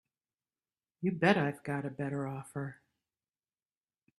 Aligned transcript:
You 1.01 1.11
bet 1.11 1.37
I've 1.37 1.61
got 1.61 1.85
a 1.85 1.91
better 1.91 2.25
offer. 2.25 2.79